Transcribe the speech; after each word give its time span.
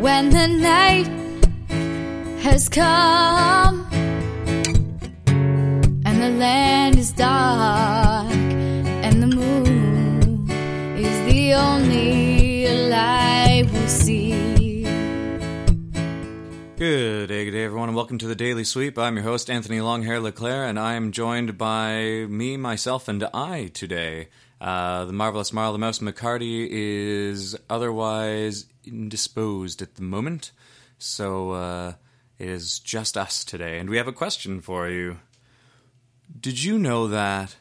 when 0.00 0.30
the 0.30 0.46
night 0.46 1.06
has 2.42 2.70
come 2.70 3.86
and 6.06 6.22
the 6.22 6.30
land 6.30 6.98
is 6.98 7.12
dark 7.12 7.99
everyone, 17.80 17.88
and 17.88 17.96
welcome 17.96 18.18
to 18.18 18.26
the 18.26 18.34
Daily 18.34 18.62
Sweep. 18.62 18.98
I'm 18.98 19.16
your 19.16 19.24
host, 19.24 19.48
Anthony 19.48 19.78
Longhair 19.78 20.20
Leclerc, 20.20 20.68
and 20.68 20.78
I 20.78 20.96
am 20.96 21.12
joined 21.12 21.56
by 21.56 22.26
me, 22.28 22.58
myself, 22.58 23.08
and 23.08 23.24
I 23.32 23.68
today. 23.68 24.28
Uh, 24.60 25.06
the 25.06 25.14
marvelous 25.14 25.50
Marla 25.50 25.78
Mouse 25.78 26.00
McCarty 26.00 26.68
is 26.68 27.56
otherwise 27.70 28.66
indisposed 28.84 29.80
at 29.80 29.94
the 29.94 30.02
moment, 30.02 30.52
so 30.98 31.52
uh, 31.52 31.94
it 32.38 32.50
is 32.50 32.80
just 32.80 33.16
us 33.16 33.46
today. 33.46 33.78
And 33.78 33.88
we 33.88 33.96
have 33.96 34.08
a 34.08 34.12
question 34.12 34.60
for 34.60 34.86
you. 34.90 35.20
Did 36.38 36.62
you 36.62 36.78
know 36.78 37.08
that 37.08 37.56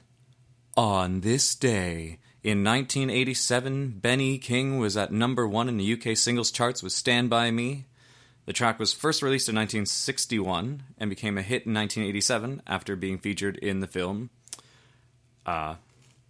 on 0.76 1.22
this 1.22 1.56
day 1.56 2.20
in 2.44 2.62
1987, 2.66 4.00
Benny 4.00 4.38
King 4.38 4.80
was 4.80 4.98
at 4.98 5.14
number 5.14 5.48
one 5.48 5.70
in 5.70 5.78
the 5.78 5.94
UK 5.94 6.18
singles 6.18 6.52
charts 6.52 6.84
with 6.84 6.92
Stand 6.92 7.30
By 7.30 7.52
Me? 7.52 7.86
The 8.50 8.54
track 8.54 8.80
was 8.80 8.94
first 8.94 9.22
released 9.22 9.48
in 9.48 9.56
1961 9.56 10.82
and 10.98 11.08
became 11.08 11.38
a 11.38 11.44
hit 11.44 11.68
in 11.68 11.74
1987 11.76 12.64
after 12.66 12.96
being 12.96 13.20
featured 13.20 13.58
in 13.58 13.80
the 13.80 13.86
film, 13.86 14.32
uh, 15.46 15.76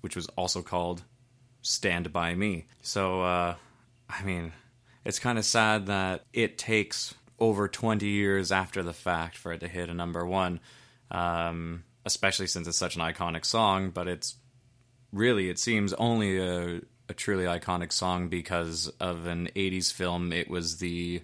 which 0.01 0.17
was 0.17 0.27
also 0.35 0.61
called 0.61 1.03
Stand 1.61 2.11
By 2.11 2.35
Me. 2.35 2.65
So, 2.81 3.21
uh, 3.21 3.55
I 4.09 4.23
mean, 4.23 4.51
it's 5.05 5.17
kind 5.17 5.37
of 5.37 5.45
sad 5.45 5.85
that 5.85 6.25
it 6.33 6.57
takes 6.57 7.15
over 7.39 7.69
20 7.69 8.05
years 8.05 8.51
after 8.51 8.83
the 8.83 8.91
fact 8.91 9.37
for 9.37 9.53
it 9.53 9.61
to 9.61 9.69
hit 9.69 9.87
a 9.87 9.93
number 9.93 10.25
one, 10.25 10.59
um, 11.11 11.85
especially 12.03 12.47
since 12.47 12.67
it's 12.67 12.75
such 12.75 12.97
an 12.97 13.01
iconic 13.01 13.45
song, 13.45 13.91
but 13.91 14.09
it's 14.09 14.35
really, 15.13 15.49
it 15.49 15.57
seems, 15.57 15.93
only 15.93 16.37
a, 16.37 16.81
a 17.07 17.13
truly 17.13 17.45
iconic 17.45 17.93
song 17.93 18.27
because 18.27 18.89
of 18.99 19.25
an 19.25 19.47
80s 19.55 19.93
film 19.93 20.33
it 20.33 20.49
was 20.49 20.79
the 20.79 21.21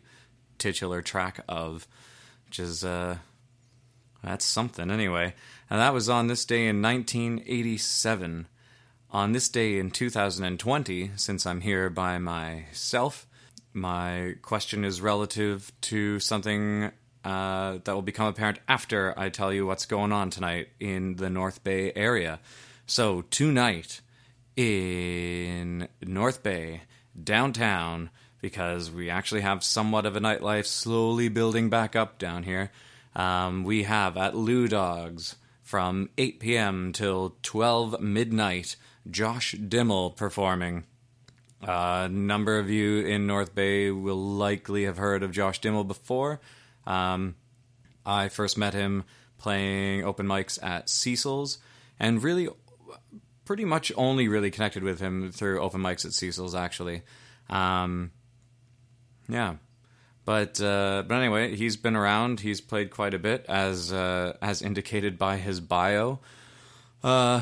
titular 0.58 1.02
track 1.02 1.44
of, 1.48 1.88
which 2.46 2.60
is, 2.60 2.84
uh, 2.84 3.18
that's 4.24 4.46
something 4.46 4.90
anyway. 4.90 5.34
And 5.70 5.80
that 5.80 5.94
was 5.94 6.10
on 6.10 6.28
this 6.28 6.46
day 6.46 6.68
in 6.68 6.82
1987. 6.82 8.48
On 9.12 9.32
this 9.32 9.50
day 9.50 9.78
in 9.78 9.92
2020, 9.92 11.12
since 11.16 11.46
I'm 11.46 11.62
here 11.62 11.90
by 11.90 12.18
myself, 12.18 13.28
my 13.74 14.36
question 14.42 14.84
is 14.84 15.02
relative 15.02 15.72
to 15.82 16.20
something 16.20 16.92
uh, 17.24 17.80
that 17.84 17.94
will 17.94 18.02
become 18.02 18.28
apparent 18.28 18.60
after 18.68 19.18
I 19.18 19.30
tell 19.30 19.52
you 19.52 19.66
what's 19.66 19.86
going 19.86 20.12
on 20.12 20.30
tonight 20.30 20.70
in 20.80 21.16
the 21.16 21.30
North 21.30 21.64
Bay 21.64 21.92
area. 21.96 22.40
So, 22.86 23.24
tonight 23.24 24.02
in 24.56 25.88
North 26.06 26.44
Bay, 26.44 26.84
downtown, 27.22 28.12
because 28.46 28.92
we 28.92 29.10
actually 29.10 29.42
have 29.42 29.64
somewhat 29.64 30.06
of 30.06 30.16
a 30.16 30.20
nightlife 30.20 30.68
slowly 30.68 31.30
building 31.30 31.68
back 31.68 31.96
up 31.96 32.20
down 32.20 32.44
here, 32.44 32.70
um, 33.16 33.64
we 33.64 33.82
have 33.82 34.18
at 34.18 34.36
Lou 34.36 34.68
Dawg's 34.68 35.36
from 35.64 36.12
8 36.20 36.40
p.m. 36.40 36.92
till 36.94 37.38
12 37.42 38.00
midnight 38.02 38.76
Josh 39.10 39.54
Dimmel 39.54 40.12
performing. 40.12 40.84
A 41.64 42.08
number 42.08 42.60
of 42.60 42.70
you 42.70 43.00
in 43.00 43.26
North 43.26 43.56
Bay 43.56 43.90
will 43.90 44.16
likely 44.16 44.84
have 44.84 44.98
heard 44.98 45.24
of 45.24 45.32
Josh 45.32 45.60
Dimmel 45.60 45.84
before. 45.84 46.40
Um, 46.86 47.34
I 48.06 48.30
first 48.30 48.60
met 48.60 48.76
him 48.76 49.06
playing 49.40 50.04
open 50.04 50.28
mics 50.28 50.64
at 50.64 50.88
Cecil's, 50.88 51.58
and 52.00 52.22
really, 52.22 52.50
pretty 53.44 53.66
much 53.66 53.92
only 53.98 54.28
really 54.28 54.52
connected 54.52 54.84
with 54.84 55.00
him 55.00 55.32
through 55.32 55.60
open 55.62 55.82
mics 55.82 56.06
at 56.06 56.14
Cecil's, 56.14 56.54
actually. 56.54 57.02
Um, 57.50 58.12
yeah. 59.28 59.56
But 60.26 60.60
uh, 60.60 61.04
but 61.08 61.16
anyway, 61.16 61.56
he's 61.56 61.78
been 61.78 61.96
around. 61.96 62.40
He's 62.40 62.60
played 62.60 62.90
quite 62.90 63.14
a 63.14 63.20
bit, 63.20 63.46
as 63.48 63.94
uh, 63.94 64.36
as 64.42 64.62
indicated 64.62 65.20
by 65.20 65.38
his 65.38 65.60
bio. 65.60 66.20
Uh, 67.04 67.42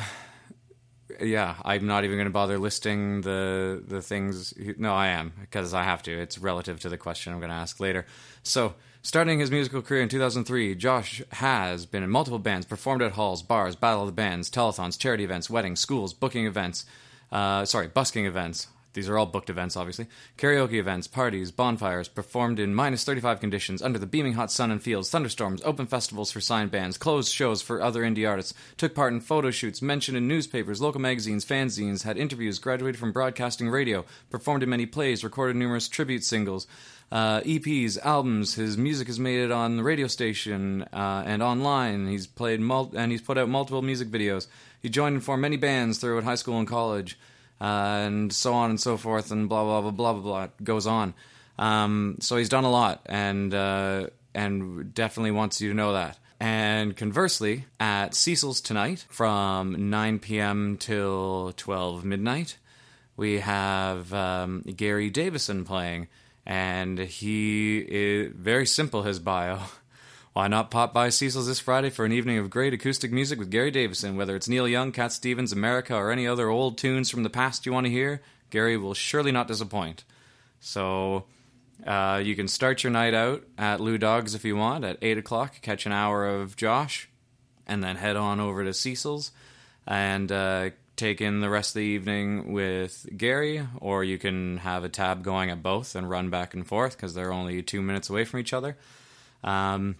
yeah, 1.21 1.55
I'm 1.63 1.87
not 1.87 2.03
even 2.03 2.17
going 2.17 2.27
to 2.27 2.31
bother 2.31 2.59
listing 2.59 3.21
the 3.21 3.81
the 3.87 4.01
things. 4.01 4.53
No, 4.77 4.93
I 4.93 5.07
am 5.07 5.31
because 5.39 5.73
I 5.73 5.83
have 5.83 6.03
to. 6.03 6.11
It's 6.11 6.37
relative 6.37 6.79
to 6.81 6.89
the 6.89 6.97
question 6.97 7.31
I'm 7.31 7.39
going 7.39 7.49
to 7.49 7.55
ask 7.55 7.79
later. 7.79 8.05
So, 8.43 8.75
starting 9.01 9.39
his 9.39 9.49
musical 9.49 9.81
career 9.81 10.01
in 10.01 10.09
2003, 10.09 10.75
Josh 10.75 11.21
has 11.31 11.85
been 11.85 12.03
in 12.03 12.09
multiple 12.09 12.39
bands, 12.39 12.65
performed 12.65 13.01
at 13.01 13.13
halls, 13.13 13.41
bars, 13.43 13.77
battle 13.77 14.01
of 14.01 14.07
the 14.07 14.13
bands, 14.13 14.49
telethons, 14.49 14.99
charity 14.99 15.23
events, 15.23 15.49
weddings, 15.49 15.79
schools, 15.79 16.13
booking 16.13 16.45
events. 16.45 16.85
Uh, 17.31 17.63
sorry, 17.63 17.87
busking 17.87 18.25
events. 18.25 18.67
These 18.93 19.09
are 19.09 19.17
all 19.17 19.25
booked 19.25 19.49
events, 19.49 19.75
obviously. 19.75 20.07
Karaoke 20.37 20.79
events, 20.79 21.07
parties, 21.07 21.51
bonfires, 21.51 22.07
performed 22.07 22.59
in 22.59 22.75
minus 22.75 23.03
35 23.03 23.39
conditions 23.39 23.81
under 23.81 23.97
the 23.97 24.05
beaming 24.05 24.33
hot 24.33 24.51
sun 24.51 24.71
and 24.71 24.81
fields, 24.81 25.09
thunderstorms, 25.09 25.61
open 25.65 25.87
festivals 25.87 26.31
for 26.31 26.39
signed 26.39 26.71
bands, 26.71 26.97
closed 26.97 27.33
shows 27.33 27.61
for 27.61 27.81
other 27.81 28.03
indie 28.03 28.29
artists, 28.29 28.53
took 28.77 28.93
part 28.93 29.13
in 29.13 29.19
photo 29.19 29.49
shoots, 29.49 29.81
mentioned 29.81 30.17
in 30.17 30.27
newspapers, 30.27 30.81
local 30.81 31.01
magazines, 31.01 31.43
fanzines, 31.43 32.03
had 32.03 32.17
interviews, 32.17 32.59
graduated 32.59 32.99
from 32.99 33.11
broadcasting 33.11 33.69
radio, 33.69 34.05
performed 34.29 34.63
in 34.63 34.69
many 34.69 34.85
plays, 34.85 35.23
recorded 35.23 35.55
numerous 35.55 35.87
tribute 35.87 36.23
singles, 36.23 36.67
uh, 37.11 37.41
EPs, 37.41 37.97
albums. 38.03 38.55
His 38.55 38.77
music 38.77 39.09
is 39.09 39.19
made 39.19 39.39
it 39.39 39.51
on 39.51 39.77
the 39.77 39.83
radio 39.83 40.07
station 40.07 40.83
uh, 40.93 41.23
and 41.25 41.43
online. 41.43 42.07
He's 42.07 42.27
played 42.27 42.59
mul- 42.59 42.93
and 42.95 43.11
he's 43.11 43.21
put 43.21 43.37
out 43.37 43.49
multiple 43.49 43.81
music 43.81 44.09
videos. 44.09 44.47
He 44.81 44.89
joined 44.89 45.15
and 45.15 45.23
formed 45.23 45.41
many 45.41 45.57
bands 45.57 45.99
throughout 45.99 46.23
high 46.23 46.35
school 46.35 46.59
and 46.59 46.67
college 46.67 47.17
and 47.59 48.31
so 48.31 48.53
on 48.53 48.69
and 48.69 48.79
so 48.79 48.97
forth, 48.97 49.31
and 49.31 49.49
blah 49.49 49.63
blah 49.63 49.81
blah 49.81 49.91
blah 49.91 50.13
blah 50.13 50.21
blah 50.21 50.47
goes 50.63 50.87
on. 50.87 51.13
Um, 51.57 52.17
so 52.19 52.37
he's 52.37 52.49
done 52.49 52.63
a 52.63 52.71
lot, 52.71 53.01
and 53.05 53.53
uh, 53.53 54.07
and 54.33 54.93
definitely 54.93 55.31
wants 55.31 55.61
you 55.61 55.69
to 55.69 55.75
know 55.75 55.93
that. 55.93 56.17
And 56.39 56.97
conversely, 56.97 57.65
at 57.79 58.15
Cecil's 58.15 58.59
tonight 58.59 59.05
from 59.09 59.89
9 59.89 60.19
p.m. 60.19 60.75
till 60.77 61.53
12 61.55 62.03
midnight, 62.03 62.57
we 63.15 63.39
have 63.39 64.13
um, 64.13 64.61
Gary 64.75 65.09
Davison 65.09 65.63
playing, 65.63 66.09
and 66.45 66.99
he 66.99 67.77
is 67.77 68.33
very 68.35 68.65
simple. 68.65 69.03
His 69.03 69.19
bio. 69.19 69.59
Why 70.33 70.47
not 70.47 70.71
pop 70.71 70.95
by 70.95 71.09
Cecil's 71.09 71.45
this 71.45 71.59
Friday 71.59 71.91
for 71.91 72.05
an 72.05 72.11
evening 72.11 72.39
of 72.39 72.49
great 72.49 72.73
acoustic 72.73 73.11
music 73.11 73.37
with 73.37 73.51
Gary 73.51 73.69
Davison? 73.69 74.15
Whether 74.15 74.35
it's 74.35 74.49
Neil 74.49 74.67
Young, 74.67 74.91
Cat 74.91 75.11
Stevens, 75.11 75.51
America, 75.51 75.93
or 75.95 76.11
any 76.11 76.27
other 76.27 76.49
old 76.49 76.75
tunes 76.75 77.11
from 77.11 77.21
the 77.21 77.29
past 77.29 77.67
you 77.67 77.71
want 77.71 77.85
to 77.85 77.91
hear, 77.91 78.19
Gary 78.49 78.75
will 78.75 78.95
surely 78.95 79.31
not 79.31 79.47
disappoint. 79.47 80.03
So 80.59 81.25
uh, 81.85 82.19
you 82.25 82.35
can 82.35 82.47
start 82.47 82.83
your 82.83 82.89
night 82.89 83.13
out 83.13 83.43
at 83.59 83.79
Lou 83.79 83.99
Dawg's 83.99 84.33
if 84.33 84.43
you 84.43 84.55
want 84.55 84.83
at 84.83 84.97
8 85.03 85.19
o'clock, 85.19 85.61
catch 85.61 85.85
an 85.85 85.91
hour 85.91 86.25
of 86.25 86.55
Josh, 86.55 87.09
and 87.67 87.83
then 87.83 87.95
head 87.95 88.15
on 88.15 88.39
over 88.39 88.63
to 88.63 88.73
Cecil's 88.73 89.29
and 89.85 90.31
uh, 90.31 90.71
take 90.95 91.21
in 91.21 91.41
the 91.41 91.49
rest 91.49 91.75
of 91.75 91.81
the 91.81 91.85
evening 91.85 92.53
with 92.53 93.05
Gary, 93.15 93.67
or 93.79 94.03
you 94.03 94.17
can 94.17 94.57
have 94.57 94.83
a 94.83 94.89
tab 94.89 95.23
going 95.23 95.51
at 95.51 95.61
both 95.61 95.95
and 95.95 96.09
run 96.09 96.31
back 96.31 96.55
and 96.55 96.65
forth 96.65 96.97
because 96.97 97.13
they're 97.13 97.31
only 97.31 97.61
two 97.61 97.83
minutes 97.83 98.09
away 98.09 98.25
from 98.25 98.39
each 98.39 98.51
other. 98.53 98.75
Um, 99.43 99.95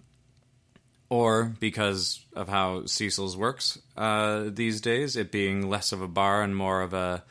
or 1.08 1.44
because 1.60 2.24
of 2.34 2.48
how 2.48 2.86
Cecil's 2.86 3.36
works 3.36 3.78
uh, 3.96 4.44
these 4.46 4.80
days, 4.80 5.16
it 5.16 5.30
being 5.30 5.68
less 5.68 5.92
of 5.92 6.00
a 6.00 6.08
bar 6.08 6.42
and 6.42 6.56
more 6.56 6.82
of 6.82 6.94
a 6.94 7.22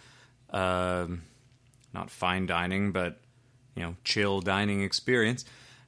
uh, 0.51 1.07
not 1.93 2.09
fine 2.09 2.45
dining, 2.45 2.91
but 2.91 3.19
you 3.75 3.83
know, 3.83 3.95
chill 4.03 4.41
dining 4.41 4.83
experience 4.83 5.45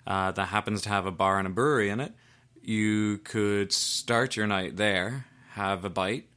uh, 0.07 0.31
that 0.31 0.47
happens 0.47 0.81
to 0.83 0.89
have 0.89 1.05
a 1.05 1.11
bar 1.11 1.37
and 1.37 1.47
a 1.47 1.51
brewery 1.51 1.89
in 1.89 1.99
it. 1.99 2.13
You 2.61 3.19
could 3.19 3.71
start 3.71 4.35
your 4.35 4.47
night 4.47 4.75
there, 4.77 5.25
have 5.51 5.85
a 5.85 5.89
bite, 5.89 6.27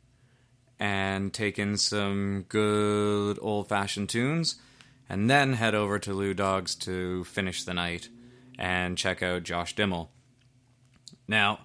and 0.79 1.33
take 1.33 1.59
in 1.59 1.77
some 1.77 2.45
good 2.49 3.39
old 3.41 3.69
fashioned 3.69 4.11
tunes, 4.11 4.57
and 5.09 5.31
then 5.31 5.55
head 5.55 5.75
over 5.75 5.99
to 5.99 6.13
Lou 6.13 6.35
Dawg's 6.35 6.75
to 6.77 7.25
finish 7.25 7.65
the 7.65 7.75
night 7.75 8.09
and 8.59 8.99
check 8.99 9.23
out 9.23 9.43
Josh 9.43 9.75
Dimmel. 9.75 10.11
Now, 11.29 11.61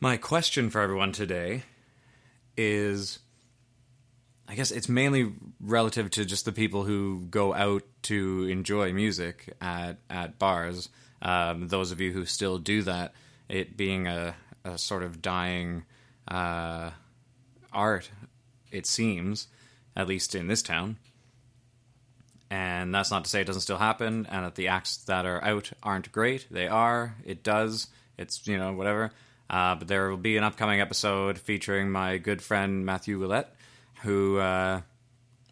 my 0.00 0.16
question 0.16 0.68
for 0.68 0.80
everyone 0.80 1.12
today 1.12 1.62
is 2.56 3.20
I 4.46 4.56
guess 4.56 4.72
it's 4.72 4.88
mainly 4.88 5.32
relative 5.60 6.10
to 6.10 6.24
just 6.24 6.44
the 6.44 6.52
people 6.52 6.84
who 6.84 7.26
go 7.30 7.54
out 7.54 7.82
to 8.02 8.46
enjoy 8.50 8.92
music 8.92 9.54
at, 9.60 9.98
at 10.10 10.38
bars. 10.38 10.90
Um, 11.22 11.68
those 11.68 11.92
of 11.92 12.00
you 12.00 12.12
who 12.12 12.26
still 12.26 12.58
do 12.58 12.82
that, 12.82 13.14
it 13.48 13.76
being 13.76 14.06
a, 14.06 14.34
a 14.64 14.76
sort 14.76 15.02
of 15.02 15.22
dying 15.22 15.84
uh, 16.28 16.90
art, 17.72 18.10
it 18.70 18.86
seems, 18.86 19.48
at 19.96 20.08
least 20.08 20.34
in 20.34 20.48
this 20.48 20.60
town. 20.60 20.98
And 22.50 22.94
that's 22.94 23.10
not 23.10 23.24
to 23.24 23.30
say 23.30 23.40
it 23.40 23.46
doesn't 23.46 23.62
still 23.62 23.78
happen, 23.78 24.26
and 24.26 24.44
that 24.44 24.56
the 24.56 24.68
acts 24.68 24.98
that 25.04 25.24
are 25.24 25.42
out 25.42 25.72
aren't 25.82 26.12
great. 26.12 26.46
They 26.50 26.68
are. 26.68 27.16
It 27.24 27.42
does. 27.42 27.88
It's 28.18 28.46
you 28.46 28.58
know 28.58 28.72
whatever. 28.72 29.12
Uh, 29.48 29.74
but 29.74 29.88
there 29.88 30.08
will 30.08 30.16
be 30.16 30.36
an 30.36 30.44
upcoming 30.44 30.80
episode 30.80 31.38
featuring 31.38 31.90
my 31.90 32.16
good 32.16 32.40
friend 32.40 32.86
Matthew 32.86 33.18
Willette, 33.20 33.48
who 34.02 34.38
uh, 34.38 34.80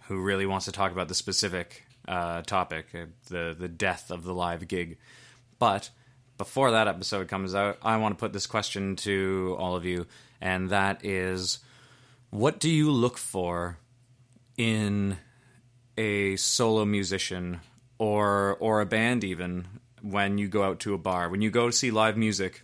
who 0.09 0.21
really 0.21 0.47
wants 0.47 0.65
to 0.67 0.73
talk 0.73 0.93
about 0.93 1.09
the 1.09 1.15
specific 1.15 1.85
uh, 2.09 2.43
topic, 2.43 2.87
uh, 2.95 3.07
the 3.29 3.55
the 3.59 3.69
death 3.69 4.11
of 4.11 4.25
the 4.25 4.35
live 4.35 4.67
gig. 4.69 4.99
But 5.59 5.91
before 6.39 6.71
that 6.73 6.89
episode 6.89 7.29
comes 7.29 7.55
out, 7.55 7.79
I 7.83 7.97
want 7.99 8.17
to 8.17 8.21
put 8.21 8.33
this 8.33 8.47
question 8.47 8.97
to 8.97 9.57
all 9.59 9.77
of 9.77 9.85
you, 9.85 10.07
and 10.41 10.71
that 10.71 11.05
is, 11.05 11.59
what 12.31 12.59
do 12.59 12.71
you 12.71 12.91
look 12.91 13.19
for 13.19 13.79
in 14.57 15.19
a 15.99 16.37
solo 16.37 16.85
musician 16.85 17.61
or 17.99 18.57
or 18.59 18.81
a 18.81 18.87
band 18.87 19.23
even 19.23 19.67
when 20.03 20.39
you 20.39 20.49
go 20.49 20.63
out 20.63 20.81
to 20.81 20.95
a 20.95 20.99
bar 20.99 21.29
when 21.29 21.43
you 21.43 21.51
go 21.51 21.67
to 21.67 21.73
see 21.73 21.91
live 21.91 22.17
music 22.17 22.63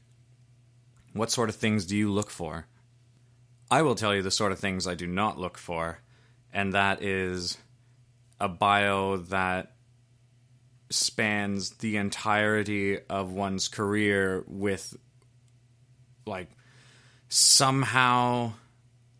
what 1.12 1.30
sort 1.30 1.48
of 1.48 1.56
things 1.56 1.86
do 1.86 1.96
you 1.96 2.10
look 2.10 2.30
for 2.30 2.66
i 3.70 3.80
will 3.80 3.94
tell 3.94 4.14
you 4.14 4.22
the 4.22 4.30
sort 4.30 4.52
of 4.52 4.58
things 4.58 4.86
i 4.86 4.94
do 4.94 5.06
not 5.06 5.38
look 5.38 5.56
for 5.56 6.00
and 6.52 6.72
that 6.72 7.02
is 7.02 7.58
a 8.40 8.48
bio 8.48 9.16
that 9.16 9.72
spans 10.90 11.70
the 11.70 11.96
entirety 11.96 12.98
of 13.08 13.32
one's 13.32 13.68
career 13.68 14.44
with 14.46 14.96
like 16.26 16.48
somehow 17.28 18.52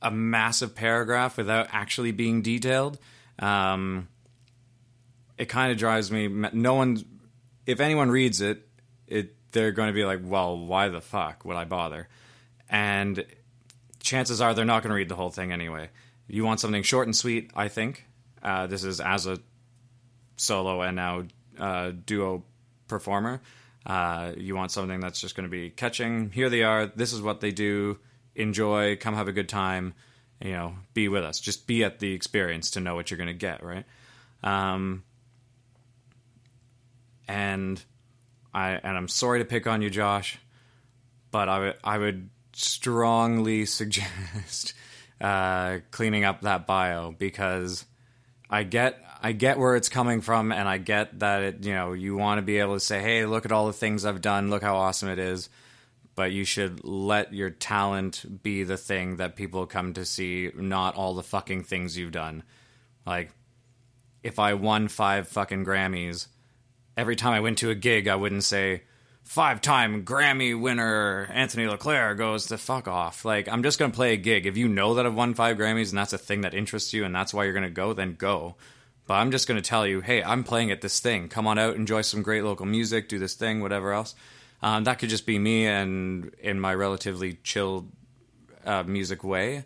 a 0.01 0.11
massive 0.11 0.75
paragraph 0.75 1.37
without 1.37 1.69
actually 1.73 2.13
being 2.13 2.43
detailed. 2.43 2.99
Um, 3.39 4.09
it 5.37 5.47
kind 5.49 5.73
of 5.73 5.79
drives 5.79 6.11
me. 6.11 6.29
No 6.29 6.75
one, 6.75 7.05
if 7.69 7.81
anyone 7.81 8.11
reads 8.11 8.41
it, 8.41 8.67
it 9.07 9.35
they're 9.53 9.73
going 9.73 9.89
to 9.89 9.93
be 9.93 10.05
like, 10.05 10.21
"Well, 10.25 10.59
why 10.59 10.89
the 10.89 11.03
fuck 11.03 11.45
would 11.45 11.57
I 11.57 11.65
bother?" 11.65 12.09
And 12.71 13.25
chances 14.01 14.41
are 14.41 14.55
they're 14.55 14.65
not 14.65 14.83
going 14.83 14.91
to 14.91 14.97
read 14.97 15.11
the 15.11 15.17
whole 15.17 15.31
thing 15.31 15.53
anyway. 15.53 15.91
You 16.27 16.45
want 16.45 16.61
something 16.61 16.83
short 16.83 17.07
and 17.07 17.15
sweet, 17.15 17.51
I 17.55 17.69
think. 17.69 18.07
Uh, 18.43 18.67
this 18.67 18.85
is 18.85 19.01
as 19.01 19.27
a 19.27 19.39
solo 20.37 20.81
and 20.81 20.97
now 20.97 21.25
uh, 21.59 21.93
duo 22.07 22.43
performer. 22.89 23.43
Uh, 23.85 24.33
you 24.37 24.57
want 24.57 24.71
something 24.71 25.01
that's 25.01 25.21
just 25.21 25.37
going 25.37 25.47
to 25.47 25.51
be 25.51 25.69
catching. 25.69 26.31
Here 26.31 26.49
they 26.49 26.63
are. 26.63 26.87
This 26.87 27.13
is 27.13 27.21
what 27.21 27.41
they 27.41 27.51
do. 27.51 27.99
Enjoy. 28.35 28.97
Come 28.97 29.15
have 29.15 29.29
a 29.29 29.33
good 29.33 29.49
time. 29.49 29.93
You 30.43 30.53
know, 30.53 30.75
be 30.95 31.09
with 31.09 31.25
us. 31.25 31.39
Just 31.39 31.67
be 31.67 31.85
at 31.85 31.99
the 31.99 32.13
experience 32.15 32.71
to 32.73 32.81
know 32.81 32.95
what 32.95 33.11
you're 33.11 33.19
going 33.19 33.29
to 33.29 33.35
get. 33.35 33.63
Right. 33.63 33.85
Um, 34.43 35.05
and 37.29 37.83
I 38.53 38.71
and 38.71 38.97
I'm 38.97 39.09
sorry 39.09 39.41
to 39.41 39.45
pick 39.45 39.67
on 39.67 39.83
you, 39.83 39.91
Josh, 39.91 40.39
but 41.31 41.49
I 41.49 41.59
would 41.59 41.77
I 41.85 41.99
would 41.99 42.31
strongly 42.55 43.65
suggest 43.67 44.75
uh, 45.21 45.79
cleaning 45.91 46.25
up 46.25 46.41
that 46.43 46.67
bio 46.67 47.13
because 47.13 47.85
I 48.51 48.63
get 48.65 48.99
I 49.23 49.33
get 49.33 49.59
where 49.59 49.77
it's 49.77 49.89
coming 49.89 50.21
from, 50.21 50.53
and 50.53 50.69
I 50.69 50.79
get 50.79 51.19
that 51.21 51.43
it, 51.43 51.65
you 51.65 51.75
know 51.75 51.93
you 51.93 52.17
want 52.17 52.39
to 52.39 52.43
be 52.43 52.59
able 52.59 52.75
to 52.75 52.81
say, 52.81 53.01
"Hey, 53.01 53.27
look 53.27 53.45
at 53.45 53.53
all 53.53 53.67
the 53.67 53.73
things 53.73 54.05
I've 54.05 54.23
done. 54.23 54.51
Look 54.51 54.63
how 54.63 54.77
awesome 54.77 55.09
it 55.09 55.19
is." 55.19 55.51
But 56.15 56.33
you 56.33 56.45
should 56.45 56.83
let 56.85 57.33
your 57.33 57.51
talent 57.51 58.43
be 58.43 58.65
the 58.65 58.77
thing 58.77 59.19
that 59.19 59.37
people 59.37 59.67
come 59.67 59.93
to 59.93 60.05
see, 60.05 60.51
not 60.57 60.97
all 60.97 61.15
the 61.15 61.23
fucking 61.23 61.63
things 61.63 61.97
you've 61.97 62.11
done. 62.11 62.43
Like, 63.07 63.31
if 64.25 64.41
I 64.41 64.55
won 64.55 64.89
five 64.89 65.29
fucking 65.29 65.65
Grammys, 65.65 66.27
every 66.99 67.15
time 67.15 67.33
I 67.33 67.41
went 67.41 67.59
to 67.59 67.71
a 67.71 67.77
gig, 67.77 68.09
I 68.09 68.17
wouldn't 68.17 68.43
say, 68.43 68.83
five 69.23 69.61
time 69.61 70.05
Grammy 70.05 70.61
winner 70.61 71.31
Anthony 71.33 71.69
LeClaire 71.69 72.17
goes 72.17 72.47
to 72.47 72.59
fuck 72.59 72.89
off. 72.89 73.25
Like, 73.25 73.49
I'm 73.49 73.63
just 73.63 73.79
going 73.79 73.93
to 73.93 73.97
play 73.97 74.13
a 74.13 74.17
gig. 74.17 74.47
If 74.47 74.57
you 74.57 74.69
know 74.69 74.95
that 74.95 75.07
I've 75.07 75.15
won 75.15 75.35
five 75.35 75.57
Grammys 75.57 75.91
and 75.91 75.99
that's 75.99 76.13
a 76.13 76.19
thing 76.19 76.41
that 76.41 76.55
interests 76.55 76.93
you 76.93 77.05
and 77.05 77.15
that's 77.15 77.33
why 77.33 77.45
you're 77.45 77.53
going 77.53 77.63
to 77.63 77.71
go, 77.71 77.93
then 77.93 78.15
go. 78.15 78.57
But 79.07 79.15
I'm 79.15 79.31
just 79.31 79.47
going 79.47 79.63
to 79.63 79.67
tell 79.67 79.87
you, 79.87 80.01
hey, 80.01 80.25
I'm 80.25 80.43
playing 80.43 80.73
at 80.73 80.81
this 80.81 80.99
thing. 80.99 81.29
Come 81.29 81.47
on 81.47 81.57
out, 81.57 81.77
enjoy 81.77 82.03
some 82.03 82.23
great 82.23 82.43
local 82.43 82.67
music, 82.67 83.09
do 83.09 83.19
this 83.21 83.35
thing, 83.35 83.63
whatever 83.63 83.93
else. 83.93 84.17
Um, 84.61 84.83
that 84.85 84.99
could 84.99 85.09
just 85.09 85.25
be 85.25 85.39
me 85.39 85.67
and 85.67 86.35
in 86.41 86.59
my 86.59 86.75
relatively 86.75 87.39
chill 87.45 87.87
uh, 88.67 88.83
music 88.83 89.23
way. 89.23 89.65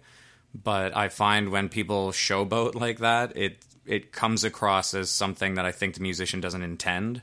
But 0.55 0.97
I 0.97 1.09
find 1.09 1.49
when 1.49 1.69
people 1.69 2.11
showboat 2.11 2.75
like 2.75 2.99
that, 2.99 3.37
it 3.37 3.65
it 3.85 4.13
comes 4.13 4.45
across 4.45 4.95
as 4.95 5.11
something 5.11 5.55
that 5.55 5.65
I 5.65 5.73
think 5.73 5.95
the 5.95 6.03
musician 6.03 6.41
doesn't 6.41 6.63
intend 6.63 7.23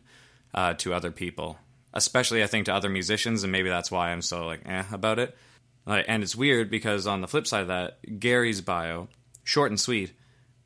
uh, 0.53 0.73
to 0.75 0.93
other 0.93 1.11
people, 1.11 1.57
especially 1.93 2.43
I 2.43 2.47
think 2.47 2.65
to 2.65 2.73
other 2.73 2.89
musicians, 2.89 3.43
and 3.43 3.51
maybe 3.51 3.69
that's 3.69 3.91
why 3.91 4.11
I'm 4.11 4.21
so 4.21 4.45
like 4.45 4.61
eh 4.65 4.83
about 4.91 5.19
it. 5.19 5.37
Like, 5.85 6.05
and 6.07 6.23
it's 6.23 6.35
weird 6.35 6.69
because 6.69 7.07
on 7.07 7.21
the 7.21 7.27
flip 7.27 7.47
side 7.47 7.61
of 7.61 7.67
that, 7.69 8.19
Gary's 8.19 8.61
bio, 8.61 9.07
short 9.43 9.71
and 9.71 9.79
sweet, 9.79 10.13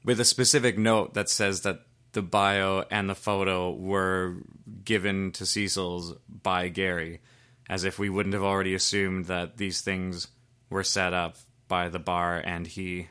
with 0.04 0.20
a 0.20 0.26
specific 0.26 0.78
note 0.78 1.14
that 1.14 1.30
says 1.30 1.62
that 1.62 1.82
the 2.14 2.22
bio 2.22 2.86
and 2.90 3.10
the 3.10 3.16
photo 3.16 3.72
were 3.72 4.36
given 4.84 5.32
to 5.34 5.46
Cecil's 5.46 6.14
by 6.28 6.68
Gary, 6.70 7.22
as 7.70 7.84
if 7.84 8.00
we 8.00 8.10
wouldn't 8.10 8.34
have 8.34 8.44
already 8.44 8.74
assumed 8.74 9.26
that 9.26 9.58
these 9.58 9.82
things 9.82 10.28
were 10.70 10.84
set 10.84 11.14
up 11.14 11.38
by 11.68 11.90
the 11.90 12.00
bar 12.00 12.42
and 12.44 12.68
he 12.68 13.08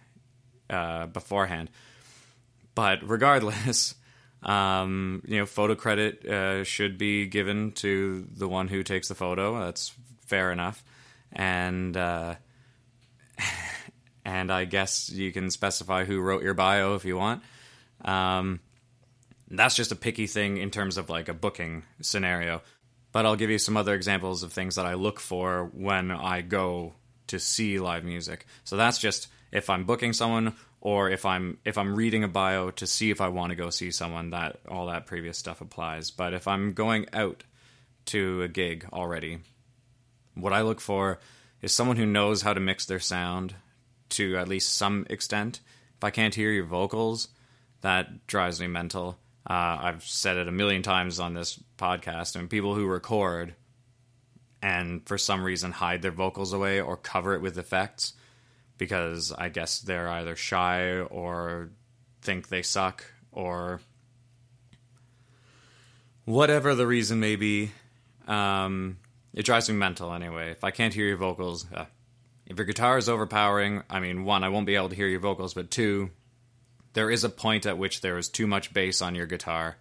uh, 0.71 1.07
beforehand. 1.07 1.71
But 2.75 3.09
regardless, 3.09 3.95
um, 4.43 5.23
you 5.27 5.39
know, 5.39 5.47
photo 5.47 5.75
credit 5.75 6.27
uh, 6.27 6.65
should 6.65 6.99
be 6.99 7.27
given 7.27 7.73
to 7.73 8.27
the 8.35 8.49
one 8.49 8.69
who 8.69 8.83
takes 8.83 9.09
the 9.09 9.15
photo. 9.15 9.61
That's 9.65 9.93
fair 10.27 10.51
enough, 10.51 10.83
and 11.33 11.97
uh, 11.97 12.37
and 14.25 14.51
I 14.51 14.65
guess 14.65 15.11
you 15.11 15.33
can 15.33 15.51
specify 15.51 16.05
who 16.05 16.21
wrote 16.21 16.43
your 16.43 16.55
bio 16.55 16.95
if 16.95 17.05
you 17.05 17.17
want. 17.17 17.43
Um, 18.05 18.61
that's 19.51 19.77
just 19.77 19.93
a 19.93 19.97
picky 19.97 20.27
thing 20.27 20.57
in 20.57 20.71
terms 20.71 20.97
of 20.97 21.11
like 21.11 21.29
a 21.29 21.35
booking 21.35 21.85
scenario. 22.01 22.63
But 23.13 23.27
I'll 23.27 23.37
give 23.37 23.51
you 23.51 23.59
some 23.59 23.77
other 23.77 23.95
examples 23.95 24.43
of 24.43 24.53
things 24.53 24.77
that 24.77 24.87
I 24.87 24.95
look 24.95 25.21
for 25.21 25.71
when 25.75 26.11
I 26.11 26.41
go 26.41 26.95
to 27.29 27.39
see 27.39 27.79
live 27.79 28.05
music. 28.05 28.47
So 28.65 28.77
that's 28.77 28.99
just 28.99 29.29
if 29.51 29.71
I'm 29.71 29.85
booking 29.85 30.13
someone 30.13 30.55
or 30.81 31.11
if 31.11 31.25
I'm 31.25 31.59
if 31.65 31.79
I'm 31.79 31.95
reading 31.95 32.25
a 32.25 32.29
bio 32.29 32.71
to 32.73 32.87
see 32.87 33.11
if 33.11 33.21
I 33.21 33.29
want 33.29 33.51
to 33.51 33.57
go 33.57 33.71
see 33.71 33.91
someone 33.91 34.31
that 34.31 34.59
all 34.69 34.87
that 34.87 35.07
previous 35.07 35.39
stuff 35.39 35.61
applies. 35.61 36.11
But 36.11 36.35
if 36.35 36.49
I'm 36.49 36.73
going 36.73 37.07
out 37.13 37.45
to 38.07 38.43
a 38.43 38.49
gig 38.49 38.87
already, 38.93 39.39
what 40.35 40.53
I 40.53 40.63
look 40.63 40.81
for 40.81 41.21
is 41.61 41.73
someone 41.73 41.97
who 41.97 42.07
knows 42.07 42.43
how 42.43 42.53
to 42.53 42.61
mix 42.61 42.85
their 42.85 43.01
sound 43.01 43.55
to 44.11 44.37
at 44.37 44.49
least 44.49 44.75
some 44.75 45.07
extent. 45.09 45.61
If 45.97 46.05
I 46.05 46.11
can't 46.11 46.35
hear 46.35 46.51
your 46.51 46.67
vocals, 46.67 47.29
that 47.83 48.27
drives 48.27 48.61
me 48.61 48.67
mental. 48.67 49.19
Uh, 49.49 49.79
I've 49.81 50.05
said 50.05 50.37
it 50.37 50.49
a 50.49 50.53
million 50.53 50.83
times 50.83 51.21
on 51.21 51.35
this 51.35 51.59
podcast, 51.79 52.37
and 52.37 52.51
people 52.51 52.75
who 52.75 52.87
record 52.87 53.55
and 54.63 55.07
for 55.07 55.19
some 55.19 55.43
reason 55.43 55.73
hide 55.73 56.03
their 56.03 56.13
vocals 56.13 56.53
away 56.53 56.81
or 56.81 56.97
cover 56.97 57.35
it 57.35 57.43
with 57.43 57.59
effects 57.59 58.15
because 58.79 59.33
I 59.33 59.49
guess 59.49 59.81
they're 59.81 60.09
either 60.09 60.37
shy 60.37 61.01
or 61.01 61.71
think 62.23 62.49
they 62.49 62.63
suck 62.63 63.05
or 63.33 63.81
whatever 66.25 66.75
the 66.75 66.87
reason 66.87 67.21
may 67.21 67.37
be. 67.37 67.73
Um, 68.27 68.99
it 69.35 69.45
drives 69.45 69.69
me 69.69 69.75
mental 69.75 70.13
anyway. 70.13 70.51
If 70.53 70.63
I 70.63 70.71
can't 70.71 70.95
hear 70.95 71.07
your 71.07 71.17
vocals, 71.17 71.67
uh, 71.73 71.87
if 72.47 72.57
your 72.57 72.67
guitar 72.67 72.99
is 72.99 73.09
overpowering, 73.09 73.83
I 73.91 74.01
mean, 74.01 74.25
one, 74.25 74.45
I 74.45 74.49
won't 74.49 74.67
be 74.67 74.77
able 74.77 74.91
to 74.91 74.97
hear 74.97 75.09
your 75.09 75.21
vocals, 75.21 75.55
but 75.55 75.71
two, 75.71 76.11
there 76.93 77.11
is 77.11 77.25
a 77.25 77.29
point 77.29 77.67
at 77.67 77.79
which 77.79 78.01
there 78.01 78.19
is 78.19 78.29
too 78.29 78.47
much 78.47 78.73
bass 78.73 79.03
on 79.03 79.15
your 79.15 79.27
guitar. 79.27 79.77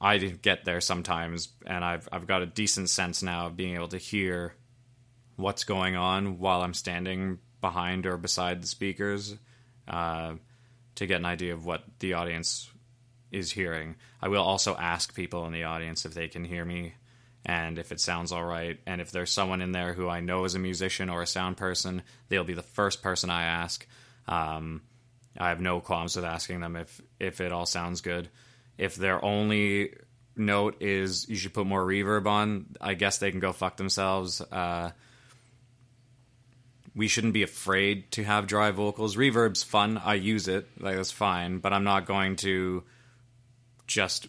I 0.00 0.18
get 0.18 0.64
there 0.64 0.80
sometimes, 0.80 1.48
and 1.66 1.84
I've 1.84 2.08
I've 2.12 2.26
got 2.26 2.42
a 2.42 2.46
decent 2.46 2.90
sense 2.90 3.22
now 3.22 3.46
of 3.46 3.56
being 3.56 3.74
able 3.74 3.88
to 3.88 3.98
hear 3.98 4.54
what's 5.36 5.64
going 5.64 5.96
on 5.96 6.38
while 6.38 6.62
I'm 6.62 6.74
standing 6.74 7.38
behind 7.60 8.06
or 8.06 8.16
beside 8.16 8.62
the 8.62 8.66
speakers 8.66 9.36
uh, 9.88 10.34
to 10.96 11.06
get 11.06 11.20
an 11.20 11.26
idea 11.26 11.54
of 11.54 11.64
what 11.64 11.84
the 11.98 12.14
audience 12.14 12.70
is 13.30 13.52
hearing. 13.52 13.96
I 14.20 14.28
will 14.28 14.42
also 14.42 14.74
ask 14.76 15.14
people 15.14 15.46
in 15.46 15.52
the 15.52 15.64
audience 15.64 16.04
if 16.04 16.14
they 16.14 16.28
can 16.28 16.44
hear 16.44 16.64
me 16.64 16.94
and 17.44 17.78
if 17.78 17.92
it 17.92 18.00
sounds 18.00 18.32
all 18.32 18.44
right. 18.44 18.78
And 18.86 19.00
if 19.00 19.10
there's 19.10 19.32
someone 19.32 19.62
in 19.62 19.72
there 19.72 19.94
who 19.94 20.08
I 20.08 20.20
know 20.20 20.44
is 20.44 20.54
a 20.54 20.58
musician 20.58 21.08
or 21.08 21.22
a 21.22 21.26
sound 21.26 21.56
person, 21.56 22.02
they'll 22.28 22.44
be 22.44 22.54
the 22.54 22.62
first 22.62 23.02
person 23.02 23.30
I 23.30 23.44
ask. 23.44 23.86
Um, 24.26 24.82
I 25.38 25.50
have 25.50 25.60
no 25.60 25.80
qualms 25.80 26.16
with 26.16 26.24
asking 26.24 26.60
them 26.60 26.76
if 26.76 27.00
if 27.20 27.40
it 27.40 27.52
all 27.52 27.66
sounds 27.66 28.00
good. 28.00 28.28
If 28.78 28.96
their 28.96 29.24
only 29.24 29.94
note 30.36 30.82
is 30.82 31.28
you 31.28 31.36
should 31.36 31.54
put 31.54 31.66
more 31.66 31.84
reverb 31.84 32.26
on, 32.26 32.76
I 32.80 32.94
guess 32.94 33.18
they 33.18 33.30
can 33.30 33.40
go 33.40 33.52
fuck 33.52 33.76
themselves. 33.76 34.40
Uh, 34.40 34.90
we 36.94 37.08
shouldn't 37.08 37.34
be 37.34 37.42
afraid 37.42 38.10
to 38.12 38.24
have 38.24 38.46
dry 38.46 38.70
vocals. 38.70 39.16
Reverb's 39.16 39.62
fun. 39.62 39.98
I 39.98 40.14
use 40.14 40.48
it. 40.48 40.66
Like 40.78 40.96
that's 40.96 41.10
fine, 41.10 41.58
but 41.58 41.72
I'm 41.72 41.84
not 41.84 42.06
going 42.06 42.36
to 42.36 42.84
just 43.86 44.28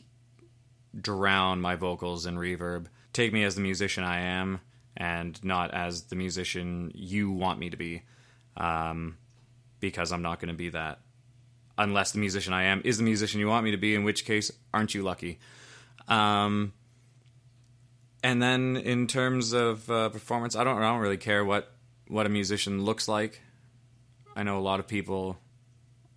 drown 0.99 1.61
my 1.61 1.75
vocals 1.75 2.25
in 2.25 2.35
reverb. 2.35 2.87
Take 3.13 3.33
me 3.33 3.43
as 3.43 3.55
the 3.55 3.61
musician 3.61 4.03
I 4.03 4.21
am 4.21 4.59
and 4.95 5.41
not 5.43 5.73
as 5.73 6.03
the 6.03 6.15
musician 6.15 6.91
you 6.93 7.31
want 7.31 7.59
me 7.59 7.69
to 7.69 7.77
be. 7.77 8.03
Um, 8.57 9.17
because 9.79 10.11
I'm 10.11 10.21
not 10.21 10.39
going 10.39 10.49
to 10.49 10.55
be 10.55 10.69
that. 10.69 10.99
Unless 11.77 12.13
the 12.13 12.19
musician 12.19 12.53
I 12.53 12.63
am 12.63 12.81
is 12.83 12.97
the 12.97 13.03
musician 13.03 13.39
you 13.39 13.47
want 13.47 13.63
me 13.63 13.71
to 13.71 13.77
be, 13.77 13.93
in 13.93 14.03
which 14.03 14.25
case, 14.25 14.51
aren't 14.73 14.95
you 14.95 15.03
lucky? 15.03 15.39
Um, 16.07 16.73
and 18.23 18.41
then 18.41 18.77
in 18.77 19.07
terms 19.07 19.53
of 19.53 19.89
uh, 19.91 20.09
performance, 20.09 20.55
I 20.55 20.63
don't, 20.63 20.77
I 20.77 20.89
don't 20.89 20.99
really 20.99 21.17
care 21.17 21.45
what, 21.45 21.71
what 22.07 22.25
a 22.25 22.29
musician 22.29 22.83
looks 22.83 23.07
like. 23.07 23.41
I 24.35 24.43
know 24.43 24.57
a 24.57 24.59
lot 24.59 24.79
of 24.79 24.87
people 24.87 25.37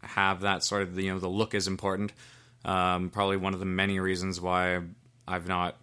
have 0.03 0.41
that 0.41 0.65
sort 0.65 0.83
of, 0.83 0.99
you 0.99 1.13
know, 1.13 1.19
the 1.19 1.29
look 1.29 1.55
is 1.55 1.67
important. 1.67 2.13
Um, 2.65 3.11
probably 3.11 3.37
one 3.37 3.55
of 3.55 3.61
the 3.61 3.67
many 3.67 4.01
reasons 4.01 4.41
why 4.41 4.81
I've 5.27 5.49
not 5.49 5.77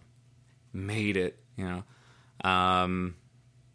made 0.72 1.16
it. 1.16 1.38
You 1.56 1.64
know, 2.44 2.48
um, 2.48 3.16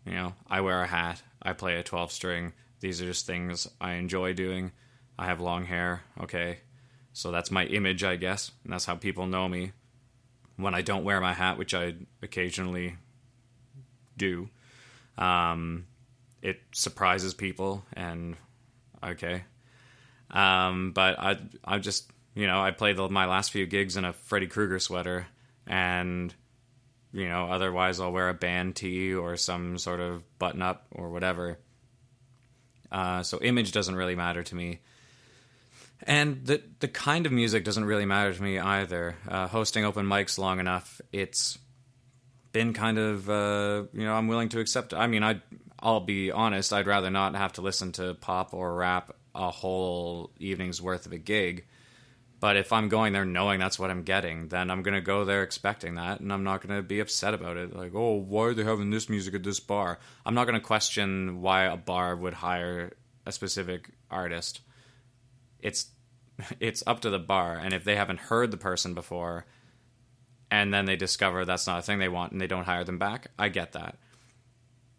you 0.06 0.14
know, 0.14 0.34
I 0.50 0.62
wear 0.62 0.82
a 0.82 0.88
hat. 0.88 1.22
I 1.42 1.54
play 1.54 1.78
a 1.78 1.84
twelve 1.84 2.12
string. 2.12 2.54
These 2.80 3.02
are 3.02 3.06
just 3.06 3.26
things 3.26 3.70
I 3.82 3.94
enjoy 3.94 4.34
doing. 4.34 4.72
I 5.24 5.28
have 5.28 5.40
long 5.40 5.64
hair. 5.64 6.04
Okay, 6.20 6.60
so 7.14 7.32
that's 7.32 7.50
my 7.50 7.66
image, 7.66 8.04
I 8.04 8.18
guess, 8.18 8.52
and 8.64 8.74
that's 8.74 8.84
how 8.84 8.96
people 8.96 9.26
know 9.26 9.48
me. 9.48 9.72
When 10.58 10.76
I 10.76 10.82
don't 10.82 11.06
wear 11.06 11.22
my 11.22 11.32
hat, 11.32 11.58
which 11.58 11.74
I 11.74 11.96
occasionally 12.22 12.98
do, 14.18 14.50
um, 15.18 15.88
it 16.42 16.60
surprises 16.74 17.34
people, 17.34 17.86
and 17.94 18.36
okay. 19.02 19.46
Um, 20.30 20.92
but 20.92 21.18
I, 21.18 21.38
I 21.64 21.78
just 21.80 22.12
you 22.36 22.46
know, 22.46 22.62
I 22.62 22.72
played 22.72 22.98
the, 22.98 23.08
my 23.08 23.26
last 23.26 23.52
few 23.52 23.66
gigs 23.66 23.96
in 23.96 24.04
a 24.04 24.12
Freddy 24.12 24.48
Krueger 24.48 24.80
sweater, 24.80 25.28
and 25.66 26.34
you 27.14 27.30
know, 27.30 27.46
otherwise 27.46 28.02
I'll 28.02 28.12
wear 28.12 28.28
a 28.28 28.34
band 28.34 28.76
tee 28.76 29.14
or 29.14 29.38
some 29.38 29.78
sort 29.78 30.02
of 30.02 30.22
button 30.38 30.62
up 30.62 30.88
or 30.92 31.12
whatever. 31.12 31.60
Uh, 32.92 33.24
so 33.24 33.40
image 33.42 33.72
doesn't 33.72 33.96
really 33.96 34.16
matter 34.16 34.44
to 34.44 34.56
me, 34.56 34.82
and 36.04 36.46
the 36.46 36.62
the 36.80 36.88
kind 36.88 37.26
of 37.26 37.32
music 37.32 37.64
doesn't 37.64 37.86
really 37.86 38.06
matter 38.06 38.34
to 38.34 38.42
me 38.42 38.60
either. 38.60 39.16
Uh, 39.28 39.48
hosting 39.48 39.86
open 39.86 40.06
mics 40.06 40.38
long 40.38 40.60
enough, 40.60 41.02
it's 41.12 41.58
been 42.52 42.74
kind 42.74 42.98
of 42.98 43.30
uh, 43.30 43.84
you 43.94 44.06
know 44.06 44.14
I'm 44.14 44.28
willing 44.28 44.50
to 44.50 44.60
accept. 44.60 44.94
I 44.94 45.08
mean, 45.08 45.24
I 45.24 45.42
I'll 45.80 46.00
be 46.00 46.32
honest, 46.32 46.74
I'd 46.74 46.88
rather 46.88 47.10
not 47.10 47.36
have 47.36 47.54
to 47.54 47.62
listen 47.62 47.92
to 47.94 48.14
pop 48.16 48.54
or 48.54 48.76
rap 48.76 49.16
a 49.36 49.50
whole 49.50 50.32
evening's 50.38 50.82
worth 50.82 51.06
of 51.06 51.12
a 51.12 51.18
gig 51.18 51.66
but 52.44 52.58
if 52.58 52.74
I'm 52.74 52.90
going 52.90 53.14
there 53.14 53.24
knowing 53.24 53.58
that's 53.58 53.80
what 53.80 53.90
I'm 53.90 54.04
getting, 54.04 54.50
then 54.50 54.70
I'm 54.70 54.84
to 54.96 55.00
go 55.00 55.24
there 55.24 55.44
expecting 55.44 55.96
that, 55.96 56.20
and 56.20 56.34
I'm 56.34 56.44
not 56.44 56.62
to 56.76 56.82
be 56.82 57.00
upset 57.00 57.34
about 57.34 57.56
it. 57.56 57.74
Like, 57.74 57.94
oh, 57.96 58.16
why 58.16 58.48
are 58.48 58.54
they 58.54 58.66
having 58.66 58.90
this 58.90 59.08
music 59.08 59.34
at 59.34 59.44
this 59.44 59.62
bar? 59.62 59.98
I'm 60.26 60.36
not 60.36 60.44
to 60.56 60.60
question 60.60 61.42
why 61.42 61.64
a 61.64 61.78
bar 61.78 62.18
would 62.18 62.34
hire 62.34 62.92
a 63.26 63.32
specific 63.32 63.92
artist. 64.12 64.60
It's 65.64 65.88
it's 66.60 66.84
up 66.86 67.00
to 67.02 67.10
the 67.10 67.20
bar, 67.20 67.56
and 67.56 67.74
if 67.74 67.84
they 67.84 67.96
haven't 67.96 68.20
heard 68.20 68.52
the 68.52 68.58
person 68.58 68.94
before, 68.94 69.46
and 70.52 70.74
then 70.74 70.86
they 70.86 70.96
discover 70.96 71.46
that's 71.46 71.66
not 71.66 71.80
a 71.80 71.82
thing 71.82 72.00
they 72.00 72.10
want, 72.10 72.32
and 72.32 72.42
they 72.42 72.48
don't 72.48 72.66
hire 72.66 72.84
them 72.84 73.00
back, 73.00 73.28
I 73.40 73.50
get 73.50 73.72
that. 73.72 73.98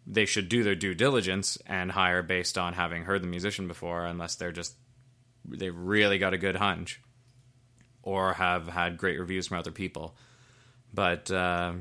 They 0.07 0.25
should 0.25 0.49
do 0.49 0.63
their 0.63 0.75
due 0.75 0.93
diligence 0.93 1.57
and 1.65 1.91
hire 1.91 2.21
based 2.21 2.57
on 2.57 2.73
having 2.73 3.03
heard 3.03 3.23
the 3.23 3.27
musician 3.27 3.67
before, 3.67 4.05
unless 4.05 4.35
they're 4.35 4.51
just 4.51 4.75
they 5.47 5.69
really 5.69 6.17
got 6.17 6.33
a 6.33 6.37
good 6.37 6.55
hunch 6.55 7.01
or 8.01 8.33
have 8.33 8.67
had 8.67 8.97
great 8.97 9.19
reviews 9.19 9.47
from 9.47 9.59
other 9.59 9.71
people. 9.71 10.15
But 10.93 11.29
uh, 11.29 11.73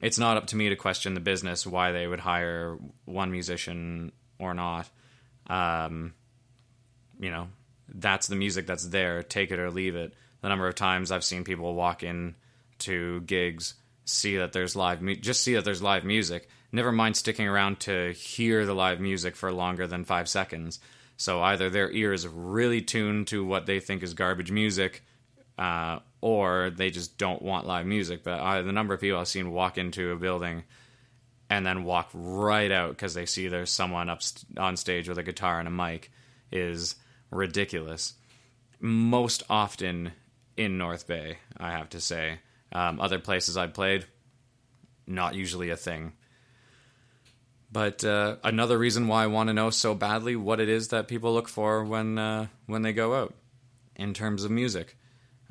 it's 0.00 0.18
not 0.18 0.36
up 0.36 0.46
to 0.48 0.56
me 0.56 0.68
to 0.68 0.76
question 0.76 1.14
the 1.14 1.20
business 1.20 1.66
why 1.66 1.92
they 1.92 2.06
would 2.06 2.20
hire 2.20 2.78
one 3.04 3.30
musician 3.30 4.12
or 4.38 4.54
not. 4.54 4.88
Um, 5.48 6.14
you 7.20 7.30
know, 7.30 7.48
that's 7.88 8.26
the 8.26 8.36
music 8.36 8.66
that's 8.66 8.86
there. 8.88 9.22
Take 9.22 9.52
it 9.52 9.60
or 9.60 9.70
leave 9.70 9.94
it. 9.94 10.14
The 10.40 10.48
number 10.48 10.66
of 10.66 10.74
times 10.74 11.12
I've 11.12 11.24
seen 11.24 11.44
people 11.44 11.74
walk 11.74 12.02
in 12.02 12.34
to 12.80 13.20
gigs, 13.20 13.74
see 14.04 14.38
that 14.38 14.52
there's 14.52 14.74
live, 14.74 15.02
mu- 15.02 15.14
just 15.14 15.44
see 15.44 15.54
that 15.54 15.64
there's 15.64 15.82
live 15.82 16.04
music. 16.04 16.48
Never 16.72 16.90
mind 16.90 17.16
sticking 17.16 17.46
around 17.46 17.80
to 17.80 18.12
hear 18.12 18.66
the 18.66 18.74
live 18.74 19.00
music 19.00 19.36
for 19.36 19.52
longer 19.52 19.86
than 19.86 20.04
five 20.04 20.28
seconds 20.28 20.80
so 21.20 21.42
either 21.42 21.68
their 21.68 21.90
ears 21.90 22.26
really 22.26 22.80
tuned 22.80 23.26
to 23.26 23.44
what 23.44 23.66
they 23.66 23.78
think 23.78 24.02
is 24.02 24.14
garbage 24.14 24.50
music, 24.50 25.04
uh, 25.58 25.98
or 26.22 26.70
they 26.74 26.88
just 26.88 27.18
don't 27.18 27.42
want 27.42 27.66
live 27.66 27.84
music. 27.84 28.24
But 28.24 28.40
uh, 28.40 28.62
the 28.62 28.72
number 28.72 28.94
of 28.94 29.02
people 29.02 29.18
I've 29.18 29.28
seen 29.28 29.50
walk 29.52 29.76
into 29.76 30.12
a 30.12 30.16
building 30.16 30.64
and 31.50 31.66
then 31.66 31.84
walk 31.84 32.08
right 32.14 32.72
out 32.72 32.92
because 32.92 33.12
they 33.12 33.26
see 33.26 33.48
there's 33.48 33.68
someone 33.68 34.08
up 34.08 34.22
st- 34.22 34.58
on 34.58 34.78
stage 34.78 35.10
with 35.10 35.18
a 35.18 35.22
guitar 35.22 35.58
and 35.58 35.68
a 35.68 35.70
mic 35.70 36.10
is 36.50 36.94
ridiculous. 37.30 38.14
Most 38.80 39.42
often 39.50 40.12
in 40.56 40.78
North 40.78 41.06
Bay, 41.06 41.38
I 41.56 41.72
have 41.72 41.90
to 41.90 42.00
say. 42.00 42.38
Um, 42.72 43.00
other 43.00 43.18
places 43.18 43.56
I've 43.56 43.74
played, 43.74 44.06
not 45.06 45.34
usually 45.34 45.70
a 45.70 45.76
thing. 45.76 46.12
But 47.72 48.04
uh, 48.04 48.36
another 48.42 48.78
reason 48.78 49.06
why 49.06 49.24
I 49.24 49.28
want 49.28 49.48
to 49.48 49.54
know 49.54 49.70
so 49.70 49.94
badly 49.94 50.34
what 50.34 50.60
it 50.60 50.68
is 50.68 50.88
that 50.88 51.08
people 51.08 51.32
look 51.32 51.48
for 51.48 51.84
when 51.84 52.18
uh, 52.18 52.48
when 52.66 52.82
they 52.82 52.92
go 52.92 53.14
out 53.14 53.34
in 53.94 54.12
terms 54.12 54.44
of 54.44 54.50
music. 54.50 54.96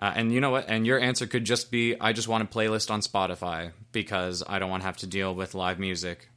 Uh, 0.02 0.14
and 0.16 0.34
you 0.34 0.42
know 0.42 0.50
what? 0.50 0.66
And 0.68 0.86
your 0.86 1.00
answer 1.00 1.28
could 1.28 1.46
just 1.46 1.72
be 1.72 1.96
I 2.00 2.14
just 2.14 2.28
want 2.28 2.44
a 2.44 2.48
playlist 2.48 2.92
on 2.92 3.02
Spotify 3.02 3.72
because 3.92 4.44
I 4.48 4.60
don't 4.60 4.70
want 4.70 4.82
to 4.82 4.88
have 4.88 4.98
to 4.98 5.08
deal 5.08 5.34
with 5.34 5.56
live 5.56 5.80
music. 5.80 6.30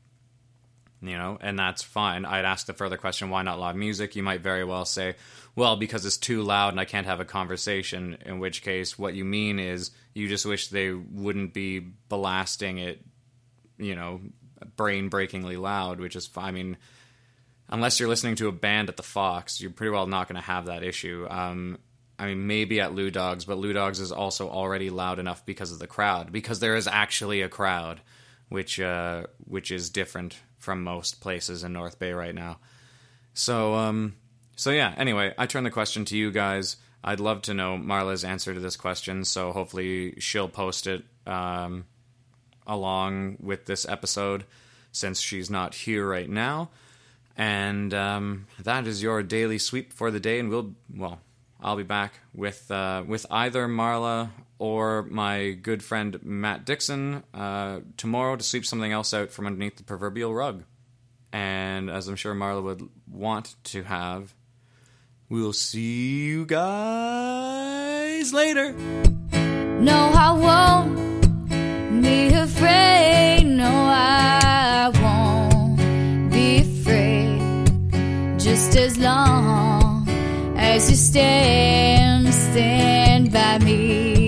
You 1.04 1.18
know, 1.18 1.37
and 1.40 1.59
that's 1.59 1.82
fine. 1.82 2.25
I'd 2.25 2.44
ask 2.44 2.66
the 2.66 2.73
further 2.73 2.97
question 2.97 3.28
why 3.28 3.42
not 3.42 3.59
live 3.59 3.75
music? 3.75 4.14
You 4.14 4.23
might 4.23 4.40
very 4.40 4.62
well 4.62 4.85
say, 4.85 5.16
well, 5.56 5.75
because 5.75 6.06
it's 6.06 6.16
too 6.16 6.42
loud 6.42 6.73
and 6.73 6.80
I 6.80 6.85
can't 6.85 7.09
have 7.09 7.18
a 7.18 7.25
conversation. 7.25 8.18
In 8.25 8.38
which 8.38 8.62
case, 8.62 8.97
what 8.97 9.14
you 9.14 9.25
mean 9.25 9.59
is 9.59 9.90
you 10.14 10.28
just 10.28 10.47
wish 10.47 10.68
they 10.68 10.92
wouldn't 10.92 11.54
be 11.54 11.80
blasting 11.80 12.78
it, 12.78 13.04
you 13.78 13.97
know, 13.97 14.21
brain 14.76 15.09
breakingly 15.09 15.56
loud, 15.56 15.99
which 15.99 16.14
is, 16.14 16.30
I 16.37 16.52
mean, 16.52 16.76
unless 17.68 17.99
you're 17.99 18.09
listening 18.09 18.37
to 18.37 18.47
a 18.47 18.52
band 18.52 18.88
at 18.88 18.97
the 18.97 19.02
Fox, 19.02 19.61
you're 19.61 19.73
pretty 19.73 19.90
well 19.90 20.06
not 20.06 20.28
going 20.28 20.40
to 20.40 20.47
have 20.47 20.66
that 20.66 20.85
issue. 20.85 21.26
Um, 21.28 21.78
I 22.18 22.26
mean, 22.26 22.47
maybe 22.47 22.80
at 22.80 22.94
Lou 22.94 23.11
Dawg's, 23.11 23.44
but 23.44 23.59
Lou 23.59 23.73
Dawg's 23.73 23.99
is 23.99 24.12
also 24.12 24.49
already 24.49 24.90
loud 24.90 25.18
enough 25.18 25.44
because 25.44 25.73
of 25.73 25.80
the 25.80 25.88
crowd, 25.88 26.30
because 26.30 26.61
there 26.61 26.76
is 26.76 26.87
actually 26.87 27.42
a 27.42 27.49
crowd, 27.49 28.00
which 28.52 28.78
uh, 28.78 29.25
which 29.44 29.71
is 29.71 29.90
different 29.90 30.38
from 30.59 30.85
most 30.85 31.21
places 31.21 31.64
in 31.64 31.73
North 31.73 31.99
Bay 31.99 32.12
right 32.12 32.35
now. 32.35 32.59
So, 33.35 33.75
um, 33.75 34.14
so 34.56 34.71
yeah. 34.71 34.94
Anyway, 34.97 35.35
I 35.37 35.47
turn 35.47 35.64
the 35.64 35.71
question 35.71 36.04
to 36.06 36.16
you 36.16 36.30
guys. 36.30 36.76
I'd 37.02 37.21
love 37.21 37.42
to 37.42 37.54
know 37.54 37.76
Marla's 37.76 38.23
answer 38.23 38.54
to 38.54 38.61
this 38.61 38.76
question, 38.76 39.25
so 39.25 39.50
hopefully 39.52 40.14
she'll 40.18 40.49
post 40.49 40.87
it 40.87 41.02
um, 41.26 41.87
along 42.66 43.38
with 43.40 43.66
this 43.66 43.88
episode 43.88 44.44
since 44.92 45.21
she's 45.21 45.50
not 45.50 45.75
here 45.75 46.06
right 46.06 46.28
now. 46.28 46.71
And 47.37 47.92
um, 47.94 48.47
that 48.62 48.87
is 48.87 49.02
your 49.02 49.23
daily 49.23 49.59
sweep 49.59 49.92
for 49.92 50.11
the 50.11 50.21
day. 50.21 50.38
And 50.38 50.50
we'll, 50.50 50.75
well, 50.94 51.18
I'll 51.62 51.76
be 51.76 51.85
back 51.85 52.14
with 52.35 52.71
uh, 52.71 53.04
with 53.07 53.25
either 53.31 53.69
Marla 53.69 54.31
or 54.59 55.02
my 55.04 55.50
good 55.52 55.83
friend 55.83 56.19
Matt 56.23 56.64
Dixon 56.64 57.23
uh, 57.33 57.81
tomorrow 57.97 58.37
to 58.37 58.42
sweep 58.42 58.66
something 58.66 58.90
else 58.92 59.14
out 59.14 59.31
from 59.31 59.47
underneath 59.47 59.76
the 59.76 59.85
proverbial 59.85 60.35
rug. 60.35 60.64
And 61.33 61.88
as 61.88 62.09
I'm 62.09 62.16
sure 62.16 62.35
Marla 62.35 62.62
would 62.62 62.88
want 63.11 63.54
to 63.64 63.85
have, 63.85 64.35
we'll 65.28 65.52
see 65.52 66.25
you 66.25 66.47
guys 66.47 68.33
later. 68.33 68.73
No, 68.73 70.11
I 70.14 70.33
won't 70.33 72.02
be 72.02 72.28
afraid. 72.35 73.45
No, 73.45 73.69
I 73.69 74.90
won't 75.00 76.33
be 76.33 76.59
afraid. 76.59 78.38
Just 78.38 78.76
as 78.76 78.99
long 78.99 79.81
as 80.62 80.88
you 80.88 80.97
stand, 80.97 82.33
stand 82.33 83.33
by 83.33 83.59
me. 83.59 84.21